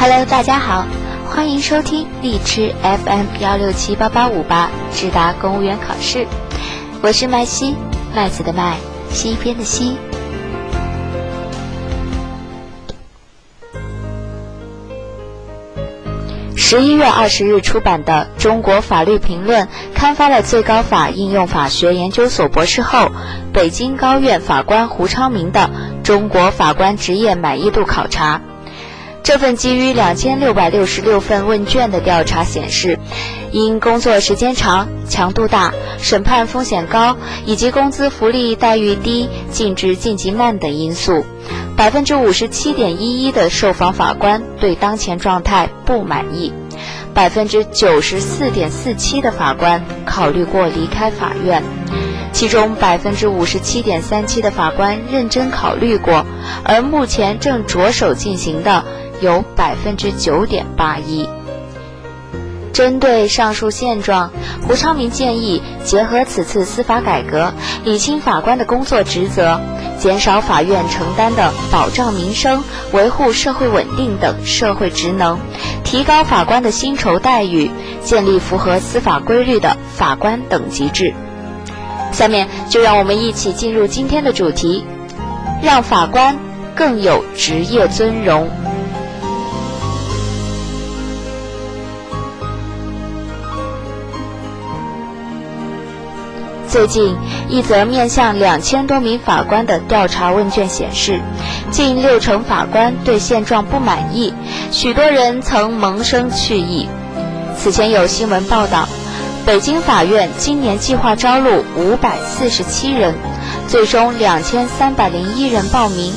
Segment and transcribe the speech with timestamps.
[0.00, 0.86] Hello，大家好，
[1.26, 6.24] 欢迎收听荔枝 FM 幺六七八八五八智达公务员考试，
[7.02, 7.74] 我是麦西，
[8.14, 8.76] 麦子的麦，
[9.10, 9.96] 西边的西。
[16.56, 23.10] 十一月二十日出版的《中国法律评论》刊发了最高法应用法学研究所博士后、
[23.52, 25.70] 北京高院法官胡昌明的
[26.06, 28.36] 《中国法官职业满意度考察》。
[29.22, 32.98] 这份基于两千六百六十六份问卷的调查显示，
[33.52, 41.26] 因工作时间长、强度大、审判风险高以及工资福利待遇低、尽职晋级慢等因素，
[41.76, 46.52] 百分之五十七点一一的受访法官对当前状态不满意，
[47.12, 51.62] 百分之九十四点四七的法官考虑过离开法院，
[52.38, 56.24] 其中百分之五十七点三七的法官认真考虑过，
[56.62, 58.84] 而目前正着手进行的。
[59.20, 61.28] 有百分之九点八一。
[62.72, 64.30] 针对上述现状，
[64.62, 69.60] 胡昌明建议结合此次司法改革，理清法官的工作职责，
[69.98, 75.40] 减少法院承担的保障民生、维护社会稳定等社会职能，
[75.82, 77.72] 提高法官的薪酬待遇，
[78.04, 81.12] 建立符合司法规律的法官等级制。
[82.12, 84.84] 下面就让我们一起进入今天的主题，
[85.62, 86.36] 让法官
[86.74, 88.48] 更有职业尊荣。
[96.66, 97.16] 最近，
[97.48, 101.18] 一则面向两千多名法官的调查问卷显示，
[101.70, 104.34] 近六成法官对现状不满意，
[104.70, 106.86] 许多人曾萌生去意。
[107.56, 108.86] 此前有新闻报道，
[109.48, 113.14] 北京法院今年计划招录五百四十七人，
[113.66, 116.12] 最终两千三百零一人报名。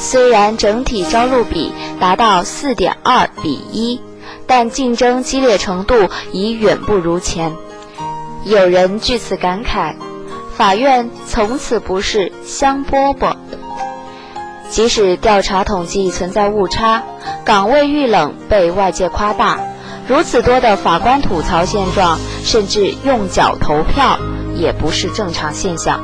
[0.00, 4.00] 虽然整体招录比达到四点二比一，
[4.48, 7.52] 但竞争激烈程度已远不如前。
[8.42, 9.94] 有人据此感慨
[10.58, 13.36] ：“法院从此不是香饽饽。”
[14.68, 17.04] 即使调查统计存在误差，
[17.44, 19.60] 岗位遇冷被外界夸大，
[20.08, 24.18] 如此多的法官吐槽现状，甚至用脚投票，
[24.54, 26.00] 也不是正常现象。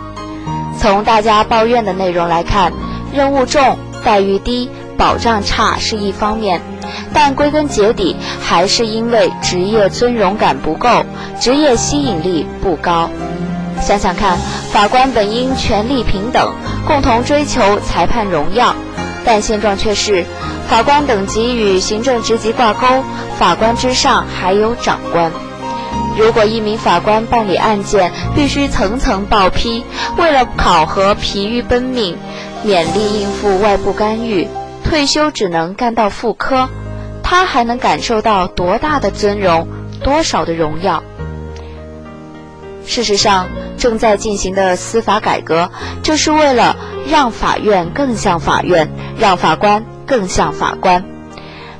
[0.78, 2.72] 从大家抱怨的内容来看，
[3.14, 4.68] 任务重、待遇低、
[4.98, 6.60] 保障差是一方面。
[7.14, 11.04] 但归根结底，还是因为职业尊荣感不够，
[11.40, 13.08] 职业吸引力不高。
[13.80, 14.36] 想想看，
[14.72, 16.52] 法官本应权力平等，
[16.86, 18.74] 共同追求裁判荣耀，
[19.24, 20.24] 但现状却是，
[20.68, 22.86] 法官等级与行政职级挂钩，
[23.38, 25.30] 法官之上还有长官。
[26.18, 29.84] 如果一名法官办理案件必须层层报批，
[30.18, 32.16] 为了考核疲于奔命，
[32.64, 34.46] 勉力应付外部干预，
[34.84, 36.68] 退休只能干到副科。
[37.22, 39.66] 他还能感受到多大的尊荣，
[40.02, 41.02] 多少的荣耀？
[42.84, 45.70] 事实上，正在进行的司法改革，
[46.02, 46.76] 就是为了
[47.08, 48.90] 让法院更像法院，
[49.22, 51.04] 让法官更像法官。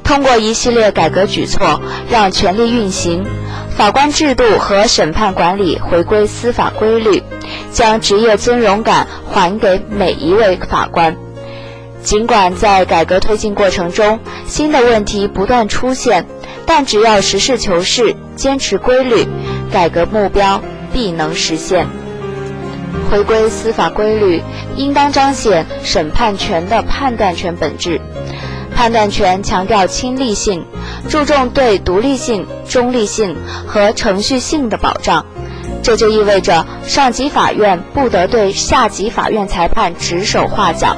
[0.05, 3.25] 通过一系列改革举措，让权力运行、
[3.77, 7.21] 法官制度和审判管理回归司法规律，
[7.73, 11.17] 将职业尊荣感还给每一位法官。
[12.05, 16.27] 尽管在改革推进过程中，新的问题不断出现，
[16.65, 19.27] 但只要实事求是、坚持规律，
[19.73, 21.89] 改革目标必能实现。
[23.11, 24.43] 回归司法规律，
[24.77, 28.01] 应当彰显审判权的判断权本质。
[28.75, 30.65] 判断权强调亲历性，
[31.09, 33.37] 注重对独立性、中立性
[33.67, 35.27] 和程序性的保障。
[35.83, 40.97] 这就意味着，上级法院不得对下级法院裁判指手画脚。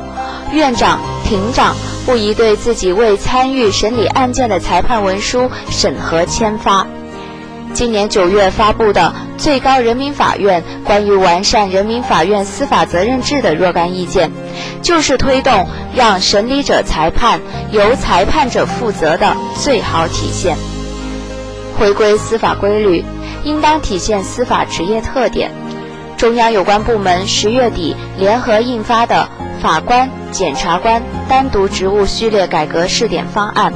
[0.53, 1.75] 院长、庭长
[2.07, 6.87] 不宜对自己未参与审理案件的裁判文书审核签发。
[7.75, 14.31] 今年九月发布的《最高人民法院关于完善人民法院司法责任制的若干意见》，
[14.81, 17.41] 就是推动让审理者裁判、
[17.73, 20.57] 由裁判者负责的最好体现。
[21.77, 23.05] 回归司法规律，
[23.43, 25.51] 应当体现司法职业特点。
[26.17, 29.29] 中央有关部门十月底联合印发的。
[29.65, 33.73] 法官、检察官单独职务序列改革试点方案，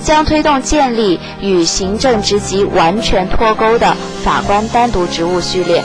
[0.00, 5.82] 将推动建立与行政职级完全脱钩的法官单独职务序列。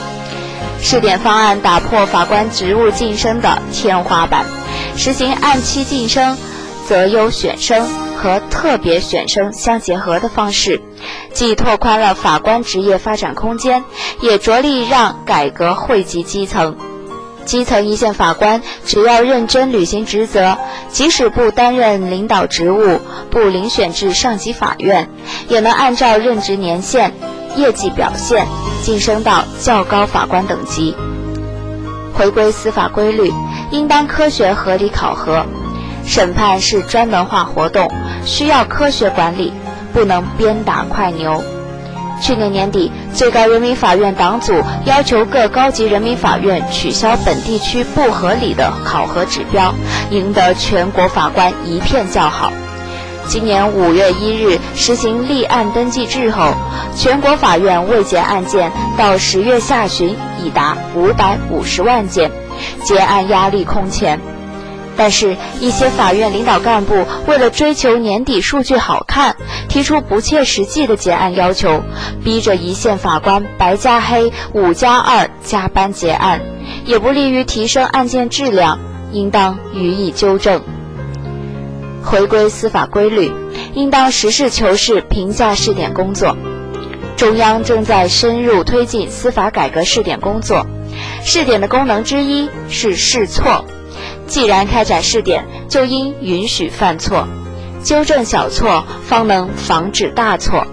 [0.79, 4.45] 试点方案打破法官职务晋升的天花板，
[4.95, 6.37] 实行按期晋升、
[6.87, 10.79] 择优选升和特别选升相结合的方式，
[11.33, 13.83] 既拓宽了法官职业发展空间，
[14.21, 16.77] 也着力让改革惠及基层。
[17.47, 20.57] 基层一线法官只要认真履行职责，
[20.91, 22.99] 即使不担任领导职务，
[23.31, 25.09] 不遴选至上级法院，
[25.47, 27.13] 也能按照任职年限、
[27.55, 28.45] 业绩表现
[28.83, 30.93] 晋升到较高法官等级。
[32.13, 33.31] 回归司法规律，
[33.71, 35.45] 应当科学合理考核。
[36.05, 37.89] 审判是专门化活动，
[38.25, 39.53] 需要科学管理，
[39.93, 41.41] 不能鞭打快牛。
[42.19, 44.53] 去年年底，最高人民法院党组
[44.85, 49.73] 要求各高级人民法院取消本地区不合理的考核指标，
[50.09, 52.51] 赢得全国法官一片叫好。
[53.27, 56.53] 今年五月一日实行立案登记制后，
[56.95, 62.31] 全国法院未结案件到十月下旬已达五百五十万件，
[62.83, 64.36] 结案压力空前。
[64.97, 69.35] 但是，一些法院领导干部为了追求年底数据好看，
[69.69, 71.83] 提出不切实际的结案要求，
[72.23, 76.41] 逼着一线法官白加黑、五加二加班结案，
[76.85, 78.79] 也不利于提升案件质量，
[79.11, 80.61] 应当予以纠正。
[82.03, 83.31] 回归司法规律，
[83.75, 86.35] 应当实事求是评价试点工作。
[87.17, 90.65] 中央正在深入推进司法改革试点工作，
[91.23, 93.65] 试点的功能之一是试错。
[94.27, 97.27] 既然开展试点，就应允许犯错，
[97.83, 100.67] 纠正小错，方能防止大错。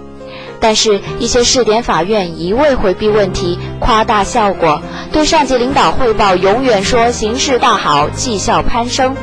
[0.59, 4.81] 但是，一些试点法院一味回避问题，夸大效果，
[5.11, 9.15] 对上级领导汇报永远说形势大好，绩效攀升，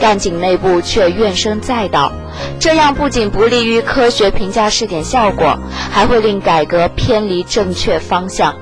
[0.00, 2.10] 干警内部却怨声载道。
[2.58, 5.58] 这样不仅不利于科学评价试点效果，
[5.90, 8.54] 还会令改革偏离正确方向。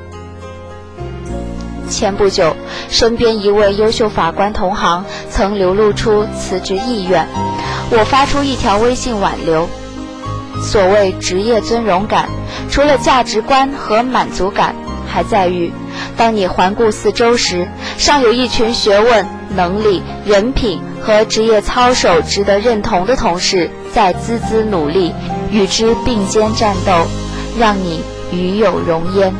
[1.88, 2.56] 前不久，
[2.88, 7.26] 身边一位优秀法官同行曾流露出辞职意愿，
[7.90, 9.68] 我发出一条微信挽留。
[10.62, 12.28] 所谓职业尊荣感，
[12.70, 14.74] 除了价值观和满足感，
[15.06, 15.70] 还在于，
[16.16, 17.68] 当你环顾四周时，
[17.98, 25.12] 尚有一群学问、能力、人品和职业操守值得认同的同事在孜孜努力，
[25.50, 26.92] 与之并肩战斗，
[27.58, 28.02] 让你
[28.32, 29.34] 与有荣焉。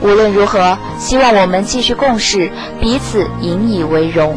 [0.00, 2.50] 无论如何，希望我们继续共事，
[2.80, 4.36] 彼此引以为荣。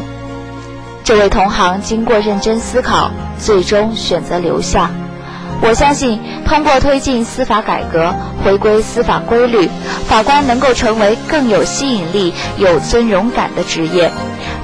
[1.04, 4.90] 这位同行经过认真思考，最终选择留下。
[5.60, 8.12] 我相信，通过推进司法改革，
[8.44, 9.68] 回归司法规律，
[10.08, 14.10] 法官能够成为更有吸引力、有尊荣感的职业。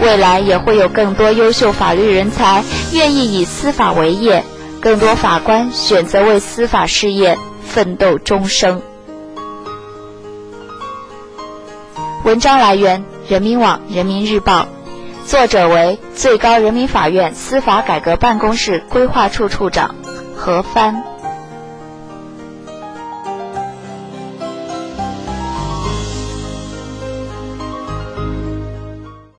[0.00, 4.44] 未来也会有更多优秀法律人才愿意以司法为业，
[4.80, 8.82] 更多法官选择为司法事业奋斗终生。
[12.28, 14.66] 文章来源：人民网、人民日报，
[15.24, 19.94] 作者为最高人民法院司法改革办公室规划处处长
[20.36, 21.07] 何帆。